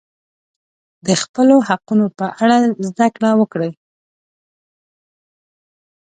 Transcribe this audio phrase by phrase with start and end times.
[1.07, 2.57] د خپلو حقونو په اړه
[2.87, 3.71] زده کړه وکړئ.